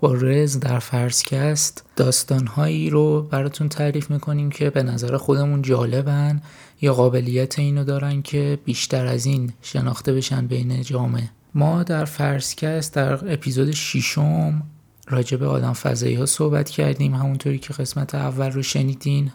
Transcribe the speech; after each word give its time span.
با 0.00 0.14
رز 0.14 0.60
در 0.60 0.78
فرسکست 0.78 1.84
داستانهایی 1.96 2.90
رو 2.90 3.22
براتون 3.22 3.68
تعریف 3.68 4.10
می‌کنیم 4.10 4.50
که 4.50 4.70
به 4.70 4.82
نظر 4.82 5.16
خودمون 5.16 5.62
جالبن 5.62 6.42
یا 6.80 6.94
قابلیت 6.94 7.58
اینو 7.58 7.84
دارن 7.84 8.22
که 8.22 8.58
بیشتر 8.64 9.06
از 9.06 9.26
این 9.26 9.52
شناخته 9.62 10.12
بشن 10.12 10.46
بین 10.46 10.82
جامعه. 10.82 11.30
ما 11.54 11.82
در 11.82 12.04
فرسکست 12.04 12.94
در 12.94 13.32
اپیزود 13.32 13.70
ششم 13.70 14.62
راجع 15.08 15.36
به 15.36 15.46
آدم 15.46 15.72
فضایی 15.72 16.14
ها 16.14 16.26
صحبت 16.26 16.70
کردیم. 16.70 17.14
همونطوری 17.14 17.58
که 17.58 17.72
قسمت 17.72 18.14
اول 18.14 18.50
رو 18.50 18.62
شنیدین 18.62 19.32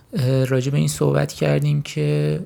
راجع 0.47 0.71
به 0.71 0.77
این 0.77 0.87
صحبت 0.87 1.33
کردیم 1.33 1.81
که 1.81 2.39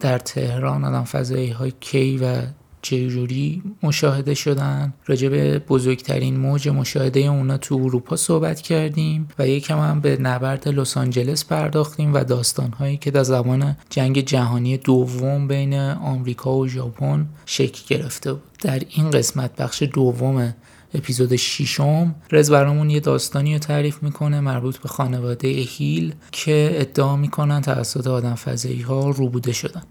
در 0.00 0.18
تهران 0.18 0.84
آدم 0.84 1.04
فضایی 1.04 1.50
های 1.50 1.72
کی 1.80 2.18
و 2.18 2.42
چجوری 2.84 3.62
مشاهده 3.82 4.34
شدن. 4.34 4.94
راجع 5.06 5.28
به 5.28 5.58
بزرگترین 5.58 6.36
موج 6.36 6.68
مشاهده 6.68 7.20
اونا 7.20 7.58
تو 7.58 7.74
اروپا 7.74 8.16
صحبت 8.16 8.60
کردیم 8.60 9.28
و 9.38 9.48
یکم 9.48 9.78
هم 9.78 10.00
به 10.00 10.16
نبرد 10.16 10.68
لس 10.68 10.96
آنجلس 10.96 11.44
پرداختیم 11.44 12.14
و 12.14 12.24
داستانهایی 12.24 12.96
که 12.96 13.10
در 13.10 13.22
زمان 13.22 13.76
جنگ 13.90 14.20
جهانی 14.20 14.76
دوم 14.76 15.48
بین 15.48 15.74
آمریکا 15.74 16.56
و 16.56 16.68
ژاپن 16.68 17.26
شکل 17.46 17.96
گرفته 17.96 18.32
بود. 18.32 18.42
در 18.62 18.82
این 18.88 19.10
قسمت 19.10 19.56
بخش 19.56 19.82
دوم 19.82 20.54
اپیزود 20.94 21.36
ششم 21.36 22.14
رز 22.32 22.50
برامون 22.50 22.90
یه 22.90 23.00
داستانی 23.00 23.52
رو 23.52 23.58
تعریف 23.58 24.02
می‌کنه 24.02 24.40
مربوط 24.40 24.78
به 24.78 24.88
خانواده 24.88 25.48
هیل 25.48 26.14
که 26.32 26.70
ادعا 26.74 27.16
می‌کنن 27.16 27.60
توسط 27.60 28.06
آدم 28.06 28.34
فضایی 28.34 28.80
ها 28.80 29.10
روبوده 29.10 29.52
شدن. 29.52 29.82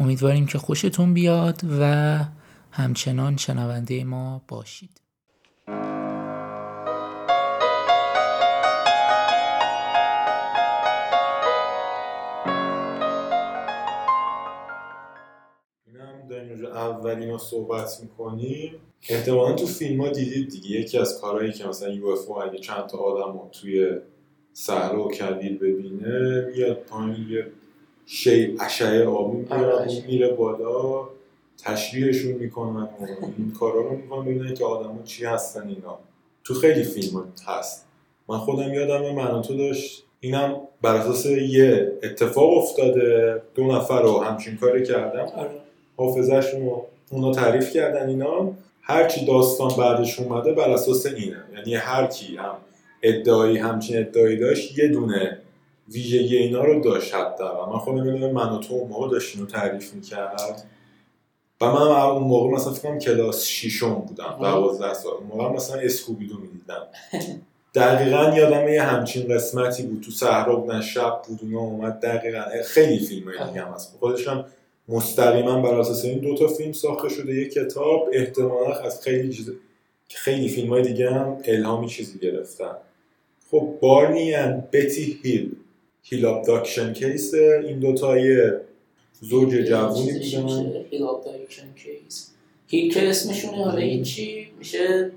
امیدواریم 0.00 0.46
که 0.46 0.58
خوشتون 0.58 1.14
بیاد 1.14 1.60
و 1.80 2.18
همچنان 2.70 3.36
شنونده 3.36 4.04
ما 4.04 4.42
باشید. 4.48 5.00
اولین 16.74 17.30
رو 17.30 17.38
صحبت 17.38 18.00
می‌کنیم. 18.02 18.74
احتمالا 19.08 19.52
تو 19.52 19.66
فیلم 19.66 20.00
ها 20.00 20.08
دیدید 20.08 20.50
دیگه. 20.50 20.70
یکی 20.70 20.98
از 20.98 21.20
کارهایی 21.20 21.52
که 21.52 21.66
مثلا 21.66 21.88
یو 21.88 22.06
اف 22.06 22.30
اگه 22.30 22.58
چند 22.58 22.86
تا 22.86 22.98
آدم 22.98 23.32
رو 23.32 23.48
توی 23.52 23.98
صحرا 24.52 25.04
و 25.04 25.10
کبیر 25.10 25.58
ببینه 25.58 26.46
میاد 26.46 26.76
پایین 26.76 27.26
یه 27.30 27.46
شی 28.06 28.56
اشعه 28.60 29.04
آبی 29.04 29.36
میاد 29.36 29.90
میره 30.06 30.30
بالا 30.30 31.08
تشریحشون 31.64 32.32
می‌کنن 32.32 32.88
این 33.38 33.52
کارا 33.60 33.80
رو 33.80 33.96
می‌کنن 33.96 34.24
ببینن 34.24 34.54
که 34.54 34.64
آدما 34.64 35.02
چی 35.04 35.24
هستن 35.24 35.68
اینا. 35.68 35.98
تو 36.44 36.54
خیلی 36.54 36.82
فیلم 36.84 37.24
هست. 37.46 37.86
من 38.28 38.38
خودم 38.38 38.74
یادم 38.74 39.14
مناتو 39.14 39.56
داشت 39.56 40.04
اینم 40.20 40.56
بر 40.82 40.96
اساس 40.96 41.26
یه 41.26 41.92
اتفاق 42.02 42.58
افتاده. 42.58 43.42
دو 43.54 43.64
نفر 43.64 44.02
رو 44.02 44.18
همچین 44.18 44.56
کاری 44.56 44.86
کردن. 44.86 45.20
آره. 45.20 45.50
حافظهشون 45.96 46.60
رو 46.60 46.86
اونا 47.10 47.32
تعریف 47.32 47.72
کردن 47.72 48.08
اینا. 48.08 48.52
هرچی 48.82 49.26
داستان 49.26 49.70
بعدش 49.78 50.20
اومده 50.20 50.52
بر 50.52 50.70
اساس 50.70 51.06
اینه. 51.06 51.44
یعنی 51.56 51.74
هر 51.74 52.06
کی 52.06 52.36
هم 52.36 52.54
ادعایی 53.02 53.58
همچین 53.58 53.98
ادعایی 53.98 54.36
داشت 54.36 54.78
یه 54.78 54.88
دونه 54.88 55.39
ویژگی 55.90 56.36
اینا 56.36 56.64
رو 56.64 56.80
داشت 56.80 57.14
حتی. 57.14 57.44
من 57.72 57.78
خودم 57.78 58.02
می‌دونم 58.02 58.32
من 58.32 58.48
و 58.48 58.58
تو 58.58 58.74
اون 58.74 58.88
موقع 58.88 59.10
داشتیم 59.10 59.40
رو 59.40 59.46
تعریف 59.46 59.94
می‌کرد 59.94 60.62
و 61.60 61.66
من 61.66 61.82
اون 61.82 62.22
موقع 62.22 62.50
مثلا 62.50 62.72
فکرم 62.72 62.98
کلاس 62.98 63.44
شیشم 63.44 63.94
بودم 63.94 64.38
دوازده 64.40 64.94
سال. 64.94 65.12
اون 65.12 65.26
موقع 65.26 65.54
مثلا 65.56 65.80
اسکوبیدو 65.80 66.38
می‌دیدم. 66.38 66.86
دقیقا 67.74 68.34
یادم 68.36 68.68
یه 68.68 68.82
همچین 68.82 69.34
قسمتی 69.34 69.82
بود. 69.82 70.02
تو 70.02 70.10
صحرا 70.10 70.56
بودن 70.56 70.80
شب 70.80 71.22
بود 71.28 71.40
اونا 71.42 71.60
اومد 71.60 72.00
دقیقا. 72.00 72.42
خیلی 72.64 72.98
فیلم 72.98 73.32
دیگه 73.32 73.64
هم 73.64 73.72
هست. 73.72 73.96
خودش 74.00 74.28
هم 74.28 74.44
مستقیما 74.88 75.60
بر 75.60 75.74
اساس 75.74 76.04
این 76.04 76.18
دوتا 76.18 76.46
فیلم 76.46 76.72
ساخته 76.72 77.08
شده. 77.08 77.34
یه 77.34 77.48
کتاب 77.48 78.08
احتمالا 78.12 78.74
از 78.74 79.02
خیلی 79.02 79.32
چیز 79.32 79.52
خیلی 80.08 80.48
فیلم 80.48 80.70
های 80.70 80.82
دیگه 80.82 81.10
هم 81.10 81.42
الهامی 81.44 81.88
چیزی 81.88 82.18
گرفتن. 82.18 82.76
خب 83.50 83.68
Barney 83.80 84.34
and 84.34 84.70
Betty 84.70 85.20
Hill. 85.22 85.56
Hill 86.02 86.26
abduction 86.26 86.92
case 86.92 87.34
این 87.34 87.78
دوتا 87.80 88.18
یه 88.18 88.60
زوج 89.20 89.54
جوونی 89.54 90.12
بودن. 90.12 90.84
Hill 90.90 91.02
abduction 91.02 91.74
case 91.74 92.30
Hill 92.66 92.94
که 92.94 93.08
اسمشونه 93.08 93.64
حالا 93.64 93.78
این 93.78 94.02
چی 94.02 94.48
میشه؟ 94.58 95.10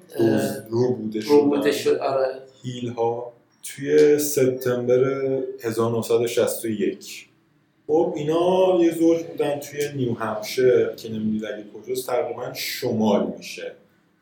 رو 0.70 0.94
بوده 0.94 1.20
رو 1.20 1.46
بوده 1.46 1.72
شد 1.72 1.98
آره. 1.98 2.40
هیل 2.64 2.90
ها 2.90 3.34
توی 3.64 4.20
سپتامبر 4.20 5.04
1961 5.64 7.28
خب 7.88 8.14
اینا 8.16 8.78
یه 8.82 8.92
زوج 8.92 9.24
بودن 9.24 9.60
توی 9.60 9.80
New 9.96 10.14
Hampshire 10.14 10.94
که 10.98 11.10
نمی‌دونید 11.10 11.46
اگه 11.46 11.64
کجاست 11.74 12.08
تقریبا 12.08 12.54
شمال 12.54 13.34
میشه. 13.38 13.72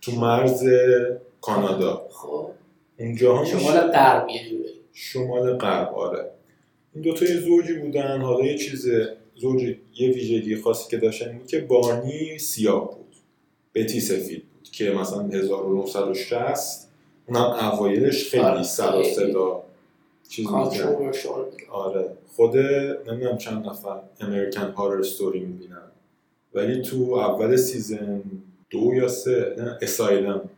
تو 0.01 0.11
مرز 0.11 0.63
کانادا. 1.41 2.07
خب. 2.11 2.47
اونجا 2.99 3.45
شمال 3.45 3.77
غرب 3.91 4.27
شمال 4.93 5.57
غرب 5.57 5.93
آره. 5.93 6.31
این 6.93 7.03
دوتا 7.03 7.25
یه 7.25 7.39
زوجی 7.39 7.73
بودن 7.73 8.21
حالا 8.21 8.45
یه 8.45 8.57
چیز 8.57 8.87
زوج 9.35 9.75
یه 9.95 10.09
ویژگی 10.09 10.55
خاصی 10.55 10.89
که 10.89 10.97
داشتن 10.97 11.37
بود 11.37 11.47
که 11.47 11.59
بارنی 11.59 12.39
سیاه 12.39 12.97
بود 12.97 13.15
بتی 13.75 13.99
سفید 13.99 14.43
بود 14.53 14.69
که 14.71 14.91
مثلا 14.91 15.21
1960 15.21 16.87
اونم 17.27 17.41
اوایلش 17.41 18.29
خیلی. 18.29 18.63
سر 18.63 18.95
و 18.95 19.03
صدا 19.03 19.63
چیز 20.29 20.47
آره. 21.71 22.09
خود 22.35 22.57
نمی‌دونم 23.07 23.37
چند 23.37 23.65
نفر 23.65 23.99
امریکن 24.19 24.71
هارر 24.71 24.99
استوری 24.99 25.39
می‌بینن. 25.39 25.91
ولی 26.53 26.81
تو 26.81 27.13
اول 27.13 27.55
season 27.55 28.21
دو 28.69 28.93
یا 28.95 29.07
سه 29.07 29.55
نه 29.57 29.77
Asylum 29.81 30.49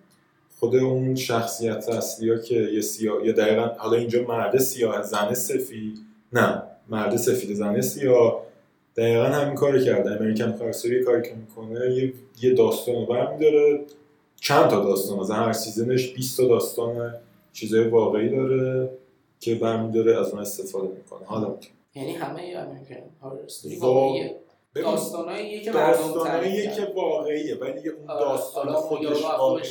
خود 0.59 0.75
اون 0.75 1.15
شخصیت 1.15 1.89
اصلی 1.89 2.29
ها 2.29 2.37
که 2.37 2.55
یه 2.55 2.81
سیاه 2.81 3.25
یا 3.25 3.31
دقیقا 3.31 3.67
حالا 3.77 3.97
اینجا 3.97 4.23
مرد 4.23 4.57
سیاه 4.57 5.01
زن 5.01 5.33
سفید 5.33 6.12
نه 6.33 6.63
مرد 6.89 7.15
سفید 7.15 7.53
زن 7.53 7.81
سیاه. 7.81 8.43
دقیقا 8.95 9.23
همین 9.23 9.55
کار 9.55 9.79
کرده. 9.79 10.11
American 10.11 10.51
Horror 10.51 11.03
کاری 11.03 11.29
که 11.29 11.35
می‌کنه 11.35 11.95
یه, 11.95 12.13
یه 12.41 12.53
داستان 12.53 12.95
رو 12.95 13.05
برمیداره. 13.05 13.81
چند 14.41 14.69
تا 14.69 14.83
داستان 14.83 15.19
از 15.19 15.31
هر 15.31 15.53
season 15.53 15.98
ش 15.98 16.13
20 16.13 16.37
تا 16.37 16.47
داستان 16.47 17.13
چیزای 17.53 17.87
واقعی 17.87 18.29
داره 18.29 18.89
که 19.39 19.55
برمیداره 19.55 20.19
از 20.19 20.29
اون 20.31 20.41
استفاده 20.41 20.87
می‌کنه. 20.87 21.25
حالا 21.25 21.55
یعنی 21.95 22.11
همه 22.13 22.41
امریکن 22.57 23.03
هارر 23.21 23.43
استوری 23.45 23.75
واقعیه. 23.75 24.35
داستانایی 24.75 25.61
که 25.61 25.71
داستانایی 25.71 26.67
که 26.67 26.93
واقعیه 26.95 27.55
ولی 27.55 27.89
اون 27.89 28.09
آره، 28.09 28.19
داستان 28.19 28.73
خودش 28.73 29.23
واقعی 29.23 29.63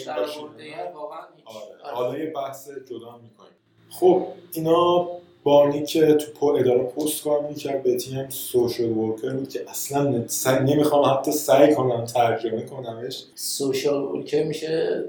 آره. 1.44 1.94
حالا 1.94 2.19
یه 2.19 2.31
بحث 2.31 2.69
جدا 2.69 3.19
می‌کنیم. 3.23 3.53
خب 3.91 4.27
اینا 4.53 5.09
بارنی 5.44 5.86
که 5.86 6.14
تو 6.14 6.47
اداره 6.47 6.82
پست 6.82 7.25
کار 7.25 7.48
می‌کرد 7.48 7.82
به 7.82 7.97
تیم 7.97 8.28
سوشال 8.28 8.98
ورکر 8.98 9.30
بود 9.30 9.48
که 9.48 9.64
اصلا 9.70 10.25
نمی‌خوام 10.60 11.14
حتی 11.14 11.32
سعی 11.32 11.75
کنم 11.75 12.04
ترجمه 12.04 12.62
کنمش. 12.62 13.25
سوشال 13.34 14.02
ورکر 14.02 14.44
میشه؟ 14.44 15.04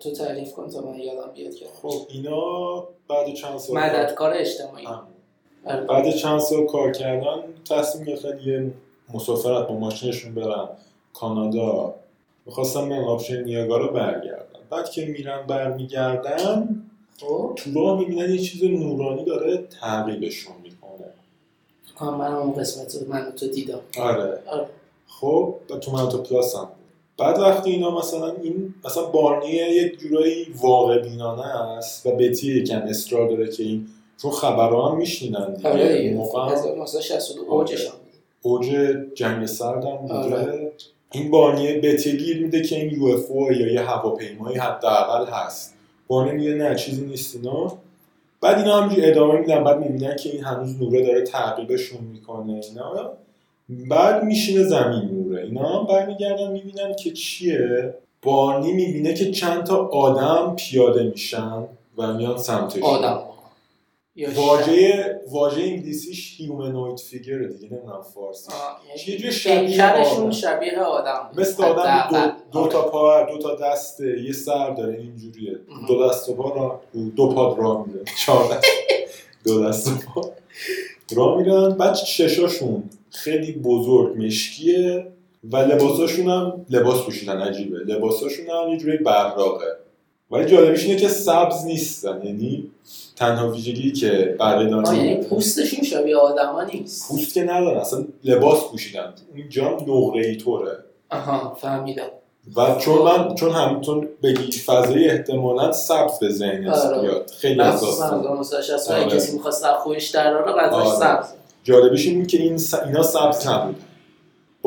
تو 0.00 0.10
تعریف 0.10 0.52
کن 0.52 0.70
تا 0.70 0.80
من 0.80 0.98
یادم 0.98 1.32
بیاد 1.34 1.54
که. 1.54 1.66
خب 1.82 2.06
اینا 2.08 2.84
بعد 3.08 3.34
چند 3.34 3.58
سال 3.58 3.78
مددکار 3.78 4.32
اجتماعی. 4.34 4.86
آره. 4.86 5.80
بعد 5.80 6.10
چند 6.10 6.40
سال 6.40 6.66
کار 6.66 6.92
کردن 6.92 7.38
تصمیم 7.70 8.04
گرفتن 8.04 8.38
یه 8.44 8.70
مسافرت 9.14 9.68
با 9.68 9.74
ماشینشون 9.74 10.34
برن 10.34 10.68
کانادا. 11.14 11.94
می‌خواستم 12.46 12.84
من 12.84 13.04
آپشن 13.04 13.42
نیاگا 13.44 13.76
رو 13.76 13.92
برگردن 13.92 14.60
بعد 14.70 14.90
که 14.90 15.06
میرن 15.06 15.46
برمیگردن. 15.46 16.82
تو 17.18 17.54
راه 17.74 17.98
می‌بینن 17.98 18.30
یه 18.30 18.38
چیز 18.38 18.64
نورانی 18.64 19.24
داره 19.24 19.56
تعقیبشون 19.80 20.54
می‌کنه. 20.62 21.12
من 22.18 22.32
اون 22.34 22.52
قسمت 22.52 23.08
من 23.08 23.32
تو 23.36 23.46
دیدم. 23.46 23.80
آره, 23.98 24.42
آره. 24.46 24.66
خب 25.06 25.54
تو 25.80 25.92
من 25.92 26.08
تو 26.08 26.18
پلاس 26.18 26.56
هم 26.56 26.68
بعد 27.18 27.38
وقتی 27.38 27.70
اینا 27.70 27.98
مثلا 27.98 28.32
این 28.42 28.74
مثلا 28.84 29.02
بارنی 29.04 29.50
یک 29.50 29.98
جورایی 29.98 30.46
واقع 30.60 30.98
بینانه 30.98 31.46
است 31.46 32.06
و 32.06 32.10
بتی 32.10 32.54
یکم 32.54 32.82
اصرار 32.82 33.28
داره 33.28 33.52
که 33.52 33.62
این 33.62 33.86
چون 34.22 34.30
خبرها 34.30 34.88
هم 34.88 34.98
میشنیدن 34.98 35.54
دیگه. 35.54 35.68
آره 35.68 36.14
موقع 36.14 36.54
مثلا 36.82 37.00
62 37.00 37.42
اوجش 37.52 37.88
اوج 38.42 38.66
جنگ 39.14 39.46
سرد 39.46 39.84
هم 39.84 39.96
بوده 39.96 40.14
آره. 40.14 40.72
این 41.12 41.30
بارنی 41.30 41.72
بتی 41.72 42.16
گیر 42.16 42.42
میده 42.42 42.62
که 42.62 42.76
این 42.76 42.90
یو 42.90 43.04
اف 43.04 43.30
یا 43.30 43.72
یه 43.72 43.80
هواپیمایی 43.80 44.58
حداقل 44.58 45.26
هست. 45.32 45.74
بارنی 46.08 46.36
میگه 46.36 46.54
نه 46.54 46.74
چیزی 46.74 47.06
نیست 47.06 47.36
اینا. 47.36 47.72
بعد 48.40 48.58
اینا 48.58 48.80
همینجوری 48.80 49.10
ادامه 49.10 49.40
میدن 49.40 49.64
بعد 49.64 49.78
می‌بینن 49.78 50.16
که 50.16 50.30
این 50.30 50.44
هنوز 50.44 50.82
نوره 50.82 51.06
داره 51.06 51.22
تعقیبشون 51.22 52.00
می‌کنه 52.04 52.60
اینا. 52.68 53.12
بعد 53.88 54.24
میشینه 54.24 54.64
زمین 54.64 55.10
نوره. 55.10 55.42
اینا 55.42 55.68
هم 55.68 55.86
برمیگردن 55.86 56.52
می‌بینن 56.52 56.94
که 56.96 57.10
چیه. 57.10 57.94
بارنی 58.22 58.72
می‌بینه 58.72 59.14
که 59.14 59.30
چند 59.30 59.64
تا 59.64 59.86
آدم 59.86 60.56
پیاده 60.56 61.02
میشن 61.02 61.64
و 61.98 62.12
میان 62.12 62.38
سمتش. 62.38 62.82
آدم. 62.82 63.20
واژه 64.26 65.20
واژه 65.30 65.60
انگلیسیش 65.62 66.40
هیومنوید 66.40 66.98
فیگر 66.98 67.38
دیگه 67.38 67.74
نمی‌دونم 67.74 68.02
فارسی. 68.14 68.52
یه 68.96 69.08
یعنی 69.08 69.22
جور 69.22 69.30
شبیه 69.30 69.92
آدم. 69.92 70.30
شبیه 70.30 70.80
آدم 70.80 71.30
مثل 71.36 71.64
آدم. 71.64 72.36
دو, 72.52 72.62
دو 72.62 72.68
تا 72.68 72.82
پا 72.82 73.22
دو 73.22 73.38
تا 73.38 73.54
دست 73.54 74.00
یه 74.00 74.32
سر 74.32 74.70
داره 74.70 74.94
اینجوریه. 74.98 75.58
دو 75.88 76.08
دست 76.08 76.28
و 76.28 76.34
پا 76.34 76.54
را 76.54 76.80
دو 77.16 77.28
پا 77.28 77.54
را 77.54 77.84
میره 77.84 78.04
چهار 78.26 78.54
دست. 78.54 78.66
دو 79.44 79.64
دست 79.64 79.88
و 79.88 79.90
پا. 80.14 80.32
را 81.16 81.36
میرن 81.36 81.70
بعد 81.70 81.94
ششاشون 81.94 82.82
خیلی 83.10 83.52
بزرگ 83.52 84.16
مشکیه 84.16 85.06
و 85.52 85.56
لباساشون 85.56 86.28
هم 86.28 86.66
لباس 86.70 87.02
پوشیدن 87.02 87.40
عجیبه. 87.40 87.78
لباساشون 87.78 88.46
هم 88.46 88.68
یه 88.68 88.76
جوری 88.76 88.96
براقه. 88.96 89.76
ولی 90.30 90.46
جالبیش 90.46 90.84
اینه 90.84 90.96
که 90.96 91.08
سبز 91.08 91.64
نیستن. 91.64 92.20
یعنی 92.24 92.70
تنها 93.16 93.50
ویژگی 93.50 93.92
که 93.92 94.36
بره 94.38 94.74
آه، 94.74 94.94
یعنی 94.94 95.14
دارن 95.14 95.24
پوستشون 95.24 95.84
شبیه 95.84 96.16
آدما 96.16 96.62
نیست. 96.62 97.08
پوست 97.08 97.34
که 97.34 97.42
ندارن 97.42 97.80
اصلا 97.80 98.04
لباس 98.24 98.64
پوشیدن. 98.70 99.14
اینجا 99.34 99.70
نقره 99.70 100.26
ای 100.26 100.36
طوره. 100.36 100.78
آها 101.10 101.54
فهمیدم. 101.60 102.08
و 102.56 102.74
چون 102.78 103.02
من 103.02 103.34
چون 103.34 103.50
همتون 103.50 104.08
بگی 104.22 104.52
فضای 104.52 105.10
احتمالا 105.10 105.72
سبز 105.72 106.18
به 106.20 106.28
ذهن 106.28 106.68
آره. 106.68 107.00
بیاد. 107.00 107.30
خیلی 107.38 107.60
از 107.60 107.84
آره. 108.90 109.04
کسی 109.04 109.32
می‌خواست 109.32 109.62
در 109.62 109.74
خودش 109.74 110.08
دراره 110.08 110.52
غذاش 110.52 110.86
آره. 110.86 110.98
سبز. 110.98 111.26
جالبش 111.64 112.06
این 112.06 112.18
بود 112.18 112.26
که 112.26 112.38
این 112.38 112.58
س... 112.58 112.74
اینا 112.74 113.02
سبز 113.02 113.46
نبود 113.46 113.76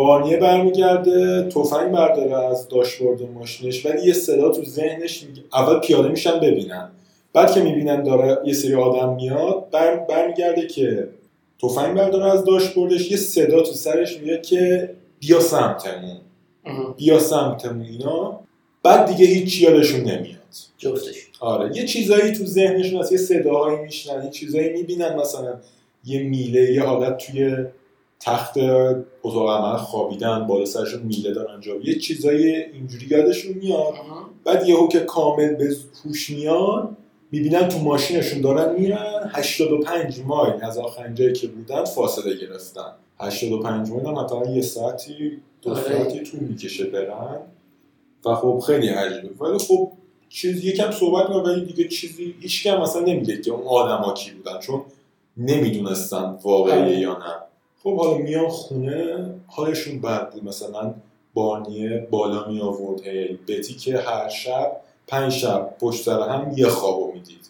بارنیه 0.01 0.37
برمیگرده 0.37 1.43
تفنگ 1.49 1.91
برداره 1.91 2.45
از 2.45 2.67
داشبورد 2.67 3.21
ماشینش 3.31 3.85
ولی 3.85 4.07
یه 4.07 4.13
صدا 4.13 4.49
تو 4.49 4.63
ذهنش 4.63 5.23
میگه 5.23 5.41
اول 5.53 5.79
پیاده 5.79 6.09
میشن 6.09 6.39
ببینن. 6.39 6.89
بعد 7.33 7.53
که 7.53 7.61
می‌بینن 7.61 8.03
داره 8.03 8.37
یه 8.45 8.53
سری 8.53 8.75
آدم 8.75 9.13
میاد 9.13 9.69
بر... 9.71 9.95
برمیگرده 9.95 10.67
که 10.67 11.07
تفنگ 11.61 11.95
برداره 11.95 12.31
از 12.31 12.45
داشبوردش 12.45 13.11
یه 13.11 13.17
صدا 13.17 13.61
تو 13.61 13.73
سرش 13.73 14.17
میگه 14.17 14.37
که 14.41 14.89
بیا 15.19 15.39
سمتمون. 15.39 16.17
بیا 16.97 17.19
سمتمون 17.19 17.85
اینا. 17.85 18.39
بعد 18.83 19.05
دیگه 19.05 19.25
هیچ 19.25 19.61
یادشون 19.61 19.99
نمیاد. 19.99 20.37
جفتشون 20.77 21.31
آره 21.39 21.77
یه 21.77 21.85
چیزایی 21.85 22.31
تو 22.31 22.45
ذهنشون 22.45 22.99
هست 22.99 23.11
یه 23.11 23.17
صداهایی 23.17 23.77
میشنن 23.79 24.23
یه 24.23 24.29
چیزایی 24.29 24.69
می‌بینن 24.69 25.15
مثلا 25.15 25.53
یه 26.05 26.23
میله 26.23 26.71
یه 26.71 26.83
حالت 26.83 27.17
توی 27.17 27.55
تخت 28.21 28.57
اتاق 29.23 29.49
عمل 29.49 29.77
خوابیدن 29.77 30.47
بالا 30.47 30.65
سرشون 30.65 31.01
میله 31.01 31.33
دارن 31.33 31.61
جا. 31.61 31.75
یه 31.83 31.99
چیزایی 31.99 32.55
اینجوری 32.55 33.07
یادشون 33.09 33.53
میاد. 33.53 33.93
بعد 34.45 34.69
یهو 34.69 34.87
که 34.87 34.99
کامل 34.99 35.55
به 35.55 35.75
هوش 36.05 36.29
میان 36.29 36.97
می‌بینن 37.31 37.67
تو 37.67 37.79
ماشینشون 37.79 38.41
دارن 38.41 38.79
میرن. 38.79 39.29
85 39.33 40.19
مایل 40.19 40.63
از 40.63 40.77
آخرین 40.77 41.15
جایی 41.15 41.33
که 41.33 41.47
بودن 41.47 41.83
فاصله 41.83 42.35
گرفتن. 42.37 42.91
85 43.19 43.89
مایل 43.89 44.05
هم 44.05 44.25
مثلا 44.25 44.51
یه 44.55 44.61
ساعتی 44.61 45.41
دو 45.61 45.71
آره. 45.71 45.81
ساعتی 45.81 46.19
طول 46.19 46.39
می‌کشه 46.39 46.85
برن. 46.85 47.37
و 48.25 48.35
خب 48.35 48.63
خیلی 48.67 48.87
عجیبه. 48.87 49.45
ولی 49.45 49.57
خب 49.57 49.91
چیز 50.29 50.65
یکم 50.65 50.91
صحبت 50.91 51.29
می‌کنم 51.29 51.43
ولی 51.43 51.65
دیگه 51.65 51.87
چیزی 51.87 52.35
هیچ 52.39 52.63
کم 52.63 52.81
مثلا 52.81 53.01
نمیگه 53.01 53.41
که 53.41 53.51
اون 53.51 53.67
آدما 53.67 54.13
کی 54.13 54.31
بودن 54.31 54.59
چون 54.59 54.81
نمی‌دونستن 55.37 56.37
واقعیه 56.43 56.81
آره. 56.81 56.99
یا 56.99 57.13
نه. 57.17 57.50
خب 57.83 57.97
حالا 57.97 58.17
میان 58.17 58.47
خونه 58.47 59.29
حالشون 59.47 60.01
بد 60.01 60.31
بود. 60.31 60.43
مثلا 60.43 60.93
بارنیه 61.33 62.07
بالا 62.11 62.47
می 62.47 62.61
آورد 62.61 63.07
هی 63.07 63.39
بتی 63.47 63.73
که 63.73 63.97
هر 63.97 64.29
شب 64.29 64.77
پنج 65.07 65.31
شب 65.31 65.77
پشت 65.79 66.03
سر 66.03 66.29
هم 66.29 66.53
یه 66.57 66.67
خوابو 66.67 67.11
می‌دید. 67.13 67.49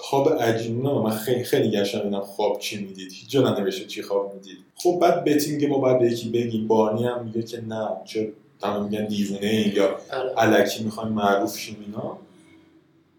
خواب 0.00 0.42
عجیب 0.42 0.84
نه 0.84 0.92
من 0.92 1.10
خیلی 1.10 1.44
خیلی 1.44 1.70
گشتم 1.70 1.98
ببینم 1.98 2.20
خواب 2.20 2.58
چی 2.58 2.84
می‌دید. 2.84 3.12
هیچ 3.12 3.30
جا 3.30 3.50
ننوشته 3.50 3.86
چی 3.86 4.02
خواب 4.02 4.34
می‌دید. 4.34 4.58
خب 4.74 4.98
بعد 5.02 5.24
بتی 5.24 5.52
میگه 5.52 5.68
ما 5.68 5.78
باید 5.78 5.98
به 5.98 6.12
یکی 6.12 6.30
بگیم 6.30 6.68
بارنی 6.68 7.04
هم 7.04 7.24
میگه 7.24 7.42
که 7.42 7.60
نه 7.60 7.88
چه 8.04 8.32
تمام 8.60 8.84
میگن 8.84 9.06
دیوونه 9.06 9.76
یا 9.76 9.98
آره. 10.12 10.34
علکی 10.36 10.84
می‌خوایم 10.84 11.12
معروف 11.12 11.58
شیم 11.58 11.76
اینا. 11.86 12.18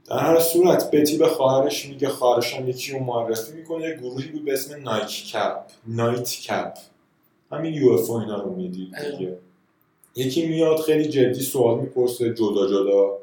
در 0.09 0.19
هر 0.19 0.39
صورت 0.39 0.91
بتی 0.91 1.17
به 1.17 1.27
خواهرش 1.27 1.85
میگه 1.85 2.09
خواهرش 2.09 2.53
هم 2.53 2.69
یکی 2.69 2.91
رو 2.91 2.99
معرفی 2.99 3.53
می‌کنه. 3.53 3.83
یه 3.87 3.95
گروهی 3.95 4.27
بود 4.27 4.45
به 4.45 4.53
اسم 4.53 4.81
نایک 4.83 5.27
کپ 5.31 5.65
نایت 5.87 6.29
کپ 6.29 6.73
همین 7.51 7.73
یو 7.73 7.91
اف 7.91 8.09
اینا 8.09 8.41
رو 8.41 8.55
می‌دید 8.55 8.95
دیگه. 9.11 9.37
یکی 10.15 10.47
میاد 10.47 10.79
خیلی 10.79 11.09
جدی 11.09 11.39
سوال 11.39 11.79
می‌پرسه 11.79 12.33
جدا 12.33 12.67
جدا 12.67 13.17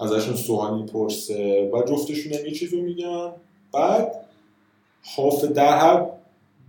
ازشون 0.00 0.36
سوال 0.36 0.80
می‌پرسه 0.80 1.70
و 1.72 1.82
جفتشون 1.82 2.32
هم 2.32 2.46
یه 2.46 2.52
چیز 2.52 2.74
رو 2.74 2.80
میگن. 2.80 3.32
بعد 3.72 4.24
حافظ 5.16 5.44
در 5.44 5.78
هر 5.78 6.06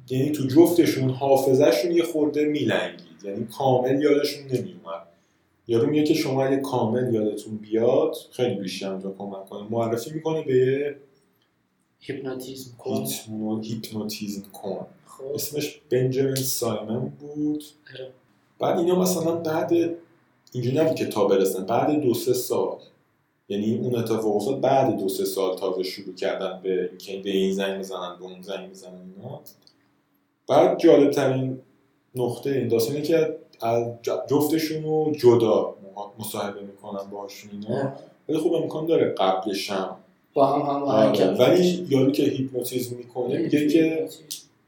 یعنی 0.09 0.31
تو 0.31 0.47
جفتشون 0.47 1.09
حافظهشون 1.09 1.91
یه 1.91 2.03
خورده 2.03 2.45
میلنگید. 2.45 3.23
یعنی 3.23 3.47
کامل 3.57 4.01
یادشون 4.01 4.43
نمیومد 4.43 5.12
یارو 5.67 5.89
میگه 5.89 6.03
که 6.03 6.13
شما 6.13 6.43
اگه 6.45 6.57
کامل 6.57 7.13
یادتون 7.13 7.57
بیاد 7.57 8.15
خیلی 8.31 8.55
بیشتر 8.55 8.95
می‌تونه 8.95 9.15
کمک 9.17 9.45
کنه. 9.45 9.67
معرفی 9.69 10.11
می‌کنه 10.13 10.41
به 10.41 10.95
هیپنوتیزم 11.99 12.77
کن. 12.77 13.05
هیپنو... 13.05 13.61
هیپنوتیزم 13.61 14.43
کن. 14.53 14.85
خب. 15.05 15.23
اسمش 15.33 15.81
بنجامین 15.89 16.35
سایمن 16.35 16.99
بود. 16.99 17.63
آره. 17.93 18.11
بعد 18.59 18.79
اینا 18.79 18.99
مثلا 18.99 19.35
بعد 19.35 19.71
اینجوری 20.51 20.77
نبود 20.77 20.95
که 20.95 21.05
تا 21.05 21.27
برسن. 21.27 21.65
بعد 21.65 22.01
دو 22.01 22.13
سه 22.13 22.33
سال. 22.33 22.77
یعنی 23.49 23.77
اون 23.77 23.95
اتفاق 23.95 24.35
افتاد 24.35 24.61
بعد 24.61 24.99
دو 24.99 25.09
سه 25.09 25.25
سال 25.25 25.57
تازه 25.57 25.83
شروع 25.83 26.15
کردن 26.15 26.59
به 26.63 26.89
اینکه 26.89 27.21
به 27.23 27.29
این 27.29 27.53
زنگ 27.53 27.77
می‌زنن 27.77 28.15
به 28.19 28.25
اون 28.25 28.41
زنگ 28.41 28.69
می‌زنن 28.69 29.13
اینا. 29.17 29.41
بعد 30.47 30.79
جالب 30.79 31.11
ترین 31.11 31.59
نقطه 32.15 32.49
این 32.49 32.67
داستانه 32.67 33.01
که 33.01 33.37
از 33.63 33.87
جفتشون 34.27 34.83
رو 34.83 35.11
جدا 35.17 35.75
مصاحبه 36.19 36.61
می‌کنن 36.61 37.09
باهاشون 37.11 37.51
اینا. 37.51 37.93
ولی 38.29 38.37
خب 38.37 38.53
امکان 38.53 38.85
داره 38.85 39.05
قبلش 39.17 39.71
هم 39.71 39.95
با 40.33 40.45
هم 40.45 40.61
هم 40.61 40.83
آره. 40.83 41.37
ولی 41.37 41.87
یارو 41.89 42.11
که 42.11 42.23
هیپنوتیزم 42.23 42.95
می‌کنه 42.95 43.37
میگه 43.37 43.67
که 43.67 44.07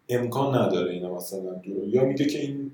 امکان 0.10 0.56
نداره 0.56 0.92
اینا 0.92 1.16
مثلا 1.16 1.40
دور 1.40 1.88
یا 1.88 2.06
میگه 2.06 2.26
که 2.26 2.40
این 2.40 2.72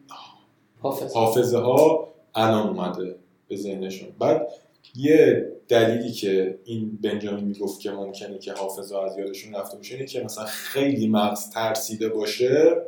حافظ 0.82 1.13
حافظه. 1.13 1.58
ها 1.58 2.08
الان 2.36 2.68
اومده 2.68 3.16
به 3.48 3.56
ذهنشون. 3.56 4.10
بعد 4.20 4.48
یه 4.96 5.51
دلیلی 5.68 6.12
که 6.12 6.60
این 6.66 7.00
بنجامین 7.04 7.46
می‌گفت 7.46 7.80
که 7.80 7.92
ممکنه 7.92 8.38
که 8.38 8.54
حافظه 8.54 8.98
از 8.98 9.18
یادشون 9.18 9.56
رفته 9.56 9.78
باشه 9.78 9.96
اینه 9.96 10.08
که 10.08 10.24
مثلا 10.24 10.46
خیلی 10.46 11.08
مغز 11.08 11.50
ترسیده 11.50 12.10
باشه 12.10 12.82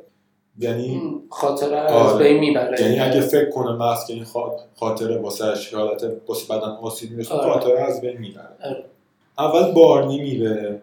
یعنی 0.60 1.02
خاطره 1.30 1.76
از 1.78 1.92
آره. 1.92 2.24
بین 2.28 2.40
می‌بره. 2.40 2.82
یعنی 2.82 3.00
اگه 3.00 3.22
فکر 3.22 3.50
کنه 3.50 3.72
مغز 3.72 4.06
که 4.08 4.14
این 4.14 4.26
خا- 4.26 4.80
خاطره 4.80 5.18
واسه 5.18 5.46
حالت 5.78 6.12
واسه 6.28 6.54
بدن 6.54 6.68
آسیب 6.68 7.12
می‌رسه 7.12 7.34
آره. 7.34 7.54
خاطره 7.54 7.80
از 7.80 8.02
بین 8.02 8.18
می‌بره. 8.18 8.58
آره. 8.64 8.86
اول 9.38 9.72
بارنی 9.72 10.22
میره 10.22 10.82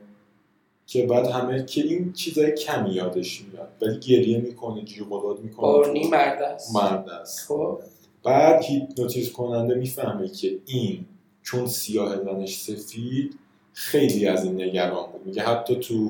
که 0.87 1.07
بعد 1.07 1.27
همه 1.27 1.65
که 1.65 1.81
این 1.83 2.13
چیزای 2.13 2.53
کمی 2.53 2.91
یادش 2.91 3.43
میاد 3.53 3.69
ولی 3.83 4.01
گریه 4.01 4.39
می‌کنه 4.39 4.83
جیغ 4.83 5.13
و 5.13 5.35
می‌کنه. 5.43 5.61
بارنی 5.63 6.09
مرد 6.09 6.43
است. 6.43 6.77
مرد 6.77 7.09
است. 7.09 7.49
خب. 7.49 7.79
بعد 8.23 8.65
هیپنوتیز 8.65 9.33
کننده 9.33 9.75
می‌فهمه 9.75 10.29
که 10.29 10.59
این 10.67 11.05
چون 11.43 11.67
سیاه 11.67 12.17
زنش 12.17 12.57
سفید 12.57 13.39
خیلی 13.73 14.27
از 14.27 14.45
این 14.45 14.63
نگران 14.63 15.07
بود. 15.13 15.27
میگه 15.27 15.43
حتی 15.43 15.77
تو 15.77 16.09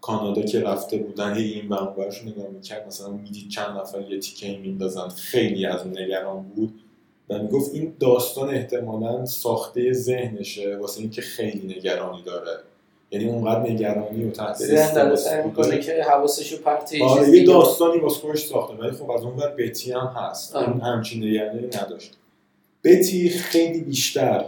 کانادا 0.00 0.42
که 0.42 0.60
رفته 0.60 0.96
بودن 0.96 1.34
هی 1.34 1.52
این 1.52 1.68
برش 1.68 2.24
نگاه 2.24 2.48
می‌کرد. 2.48 2.86
مثلا 2.86 3.10
می‌دید 3.10 3.48
چند 3.48 3.78
نفر 3.78 4.00
یه 4.00 4.18
تیکه 4.18 4.58
میندازن. 4.58 5.08
خیلی 5.08 5.66
از 5.66 5.86
نگران 5.86 6.42
بود. 6.42 6.80
و 7.28 7.38
می‌گفت 7.38 7.74
این 7.74 7.92
داستان 8.00 8.50
احتمالا 8.50 9.26
ساخته 9.26 9.92
ذهنشه. 9.92 10.76
واسه 10.76 11.00
اینکه 11.00 11.22
خیلی 11.22 11.76
نگرانی 11.76 12.22
داره. 12.22 12.58
یعنی 13.10 13.28
اونقدر 13.28 13.70
نگرانی 13.70 14.24
و 14.24 14.30
تحت 14.30 14.62
استرس. 14.62 15.32
می‌کنه 15.44 15.78
که 15.78 16.02
حواسشو 16.02 16.62
پرت 16.62 16.94
آره 17.02 17.28
یه 17.28 17.44
داستانی 17.44 17.98
واسه 17.98 18.20
خودش 18.20 18.46
ساخته. 18.46 18.74
ولی 18.74 18.90
خب 18.90 19.10
از 19.10 19.22
اون 19.22 19.36
ور 19.36 19.54
بتی 19.58 19.92
هم 19.92 20.12
هست. 20.16 20.56
اون 20.56 20.80
همچین 20.80 21.24
نگرانی 21.24 21.66
نداشت. 21.66 22.12
بتی 22.84 23.28
خیلی 23.28 23.80
بیشتر 23.80 24.44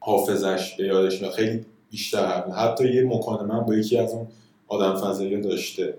حافظش 0.00 0.74
به 0.78 0.86
یادش 0.86 1.22
میاد. 1.22 1.32
خیلی 1.32 1.64
بیشتر. 1.90 2.50
حتی 2.50 2.94
یه 2.94 3.02
مکالمه 3.02 3.60
با 3.60 3.74
یکی 3.74 3.98
از 3.98 4.12
اون 4.12 4.26
آدم 4.68 4.96
فضایی 4.96 5.40
داشته. 5.40 5.94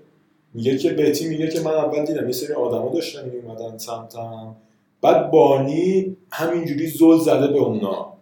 میگه 0.54 0.78
که 0.78 0.92
بتی 0.92 1.28
میگه 1.28 1.48
که 1.48 1.60
من 1.60 1.70
اول 1.70 2.04
دیدم 2.04 2.26
یه 2.26 2.32
سری 2.32 2.52
آدما 2.52 2.94
داشتن 2.94 3.28
میومدن 3.28 3.78
سمتم. 3.78 4.56
بعد 5.02 5.30
بانی 5.30 6.16
همینجوری 6.30 6.86
زل 6.86 7.18
زده 7.18 7.46
به 7.46 7.58
اونا. 7.58 8.12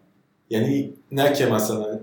یعنی 0.51 0.93
نه 1.13 1.33
که 1.33 1.47
مثلا 1.47 1.99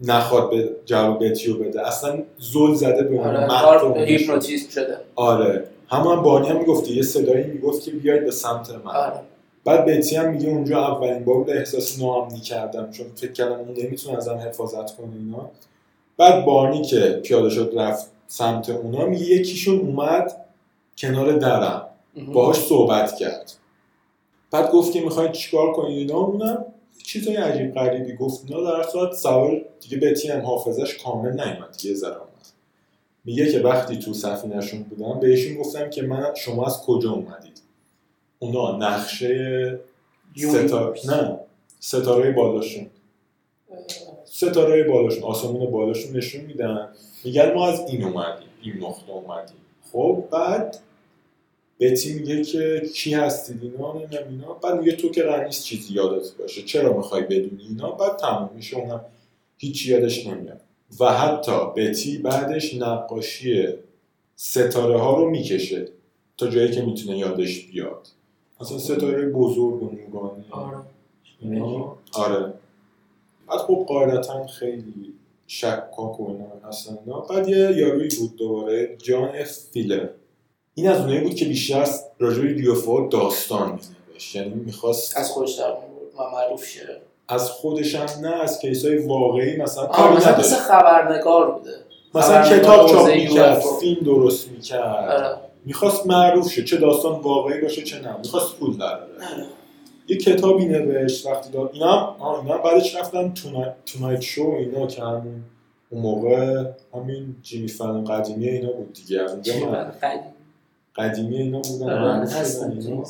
نخواد 0.00 0.50
به 0.50 0.70
جواب 0.84 1.24
بتیو 1.24 1.58
بده 1.58 1.86
اصلا 1.86 2.22
زل 2.38 2.74
زده 2.74 3.02
به 3.02 3.14
اونا 3.16 3.56
آره. 3.66 4.04
هیپنوتیزم 4.04 4.70
شده. 4.70 4.96
آره. 5.14 5.64
همون 5.88 6.16
هم 6.16 6.22
بانی 6.22 6.48
هم 6.48 6.58
می‌گفتی 6.58 6.94
یه 6.94 7.02
صدایی 7.02 7.44
می‌گفت 7.44 7.82
که 7.82 7.90
بیاید 7.90 8.24
به 8.24 8.30
سمت 8.30 8.70
من. 8.70 8.92
آره. 8.92 9.20
بعد 9.64 9.84
بتی 9.84 10.16
هم 10.16 10.30
میگه 10.32 10.48
اونجا 10.48 10.86
اولین 10.86 11.24
بار 11.24 11.36
بود 11.36 11.50
احساس 11.50 12.00
ناامنی 12.00 12.40
کردم 12.40 12.90
چون 12.90 13.06
فکر 13.14 13.32
کردم 13.32 13.58
اون 13.58 13.76
نمی‌تونه 13.82 14.16
ازم 14.16 14.34
حفاظت 14.34 14.96
کنه 14.96 15.12
اینا. 15.18 15.50
بعد 16.16 16.44
بارنی 16.44 16.82
که 16.82 17.20
پیاده 17.24 17.50
شد 17.50 17.72
رفت 17.76 18.10
سمت 18.26 18.70
اونا 18.70 19.06
میگه 19.06 19.24
یکیشون 19.24 19.80
اومد 19.80 20.46
کنار 20.98 21.32
درم. 21.32 21.86
باهاش 22.32 22.56
صحبت 22.56 23.16
کرد. 23.16 23.52
بعد 24.50 24.70
گفت 24.70 24.92
که 24.92 25.00
می‌خواید 25.00 25.32
چیکار 25.32 25.72
کنید 25.72 25.98
اینا 25.98 26.18
اونم 26.18 26.64
چیزای 27.04 27.36
عجیب 27.36 27.74
غریبی 27.74 28.16
گفت. 28.16 28.44
اینا 28.48 28.70
در 28.70 28.82
صورت 28.82 29.12
سوار 29.12 29.62
دیگه 29.80 29.98
بتی 29.98 30.28
هم 30.28 30.40
حافظش 30.40 30.96
کامل 30.96 31.30
نیومد. 31.30 31.76
دیگه 31.82 31.94
ذره 31.94 32.16
اومد. 32.16 32.26
میگه 33.24 33.52
که 33.52 33.60
وقتی 33.60 33.96
تو 33.96 34.14
سفینهشون 34.14 34.82
بودم 34.82 35.20
بهشون 35.20 35.56
گفتم 35.56 35.90
که 35.90 36.02
من 36.02 36.34
شما 36.34 36.66
از 36.66 36.82
کجا 36.82 37.10
اومدید؟ 37.10 37.62
اونا 38.38 38.76
نقشه 38.76 39.80
ستاره 40.36 41.00
نه 41.06 41.38
ستاره 41.80 42.30
بالاشون. 42.30 42.86
ستاره 44.36 44.84
بالاشون 44.84 45.22
آسمون 45.22 45.70
بالاشون 45.70 46.16
نشون 46.16 46.40
میدن. 46.44 46.88
میگن 47.24 47.54
ما 47.54 47.68
از 47.68 47.80
این 47.90 48.04
اومدیم 48.04 48.48
این 48.62 48.74
نقطه 48.76 49.12
اومدیم. 49.12 49.56
خب 49.92 50.24
بعد 50.30 50.78
بتی 51.80 52.14
میگه 52.14 52.44
که 52.44 52.82
کی 52.94 53.14
هستید 53.14 53.62
اینا؟ 53.62 53.92
نمی‌دونم 53.92 54.28
اینا. 54.30 54.52
بعد 54.52 54.78
میگه 54.80 54.92
تو 54.92 55.08
که 55.08 55.22
قرار 55.22 55.44
نیست 55.44 55.64
چیزی 55.64 55.94
یادت 55.94 56.36
باشه. 56.38 56.62
چرا 56.62 56.96
می‌خوای 56.96 57.22
بدونی 57.22 57.62
اینا؟ 57.68 57.90
بعد 57.90 58.16
تموم 58.16 58.50
میشه. 58.56 58.76
اونم 58.76 59.00
هیچ 59.58 59.86
یادش 59.86 60.26
نمیاد. 60.26 60.60
و 61.00 61.04
حتی 61.04 61.52
بتی 61.76 62.18
بعدش 62.18 62.74
نقاشی 62.74 63.68
ستاره 64.36 64.98
ها 64.98 65.16
رو 65.16 65.30
می‌کشه 65.30 65.88
تا 66.36 66.46
جایی 66.46 66.70
که 66.70 66.82
می‌تونه 66.82 67.18
یادش 67.18 67.66
بیاد. 67.66 68.08
مثلا 68.60 68.78
ستاره 68.78 69.28
بزرگ 69.28 69.82
و 69.82 69.90
نورانی 69.90 70.44
آره. 70.50 70.78
آره. 72.12 72.52
بعد 73.48 73.58
خب 73.58 73.84
قاعدتا 73.88 74.46
خیلی 74.46 75.14
شکاک 75.46 76.20
و 76.20 76.28
اینا 76.28 76.68
هستن 76.68 76.98
اینا. 77.06 77.20
بعد 77.20 77.48
یه 77.48 77.56
یارویی 77.56 78.08
بود 78.18 78.36
دوباره 78.36 78.96
جان 79.02 79.32
فیلر. 79.72 80.06
این 80.74 80.88
از 80.88 81.00
اونایی 81.00 81.20
بود 81.20 81.34
که 81.34 81.44
بیشتر 81.44 81.86
راجع 82.18 82.42
به 82.42 82.62
یوفو 82.62 83.08
داستان 83.08 83.68
مینوشت. 83.68 84.36
یعنی 84.36 84.54
می‌خواست 84.54 85.16
از 85.16 85.30
خودش 85.30 85.52
در 85.52 85.70
بود 85.70 86.12
و 86.18 86.22
معروف 86.32 86.66
شه. 86.66 87.00
از 87.28 87.50
خودش 87.50 87.94
هم 87.94 88.26
نه 88.26 88.42
از 88.42 88.58
کیسای 88.58 88.98
واقعی 88.98 89.56
مثلا 89.56 89.86
کاری 89.86 90.16
مثلا 90.16 90.38
مثل 90.38 90.56
خبرنگار 90.56 91.50
بوده. 91.50 91.74
مثلا 92.14 92.58
کتاب 92.58 92.88
چاپ 92.88 93.08
می‌کرد. 93.08 93.62
فیلم 93.80 94.04
درست 94.04 94.48
می‌کرد. 94.48 95.10
آره. 95.10 95.36
می‌خواست 95.64 96.06
معروف 96.06 96.52
شه 96.52 96.64
چه 96.64 96.76
داستان 96.76 97.20
واقعی 97.20 97.60
باشه 97.60 97.82
چه 97.82 98.00
نه. 98.00 98.16
می‌خواست 98.18 98.56
پول 98.56 98.76
در. 98.76 98.98
یه 100.08 100.16
کتابی 100.16 100.64
نوشت 100.64 101.26
وقتی 101.26 101.50
داد 101.50 101.70
آه، 101.82 102.42
اینا 102.42 102.58
بعدش 102.58 102.96
رفتن 102.96 103.34
تونایت 103.86 104.20
شو 104.20 104.42
اینا 104.58 104.86
که 104.86 105.02
همون 105.02 105.42
اون 105.90 106.02
موقع 106.02 106.64
همین 106.94 107.36
جیمی 107.42 107.68
فلان 107.68 108.04
قدیمی 108.04 108.48
اینا 108.48 108.72
بود 108.72 108.92
دیگه. 108.92 109.22
از 109.22 109.32
اونجا 109.32 109.52
من- 109.70 109.84
قدیم. 110.02 110.32
قدیمی. 110.96 111.36
اینا 111.36 111.60
بودن. 111.60 111.90
آره، 111.90 112.28
اینا. 112.88 113.04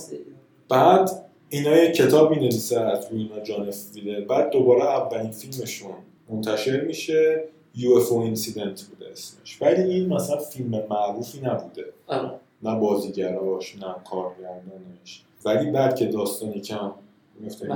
بعد 0.69 1.11
اینا 1.49 1.77
یه 1.77 1.93
کتاب 1.93 2.31
می‌نویسه 2.31 2.81
از 2.81 3.07
روی 3.11 3.23
اینا 3.23 3.41
جان 3.41 3.71
ویلر 3.95 4.21
بعد 4.21 4.51
دوباره 4.51 4.85
اولین 4.85 5.31
فیلمشون 5.31 5.91
منتشر 6.31 6.81
میشه. 6.81 7.45
یو 7.75 7.93
اف 7.93 8.13
او 8.13 8.21
اینسیدنت 8.23 8.83
بوده 8.83 9.11
اسمش. 9.13 9.63
ولی 9.63 9.83
این 9.83 10.09
مثلا 10.15 10.37
فیلم 10.39 10.83
معروفی 10.91 11.41
نبوده. 11.41 11.85
آره. 12.07 12.31
نه 12.63 12.79
بازیگراش 12.81 13.77
نه 13.77 13.95
کارگردانش. 14.11 15.23
ولی 15.45 15.71
بعد 15.71 15.97
که 15.97 16.07
داستان 16.07 16.53
یکم 16.53 16.93
میفته 17.41 17.69